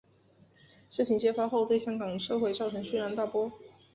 [0.89, 3.51] 事件揭发后对香港社会造成轩然大波。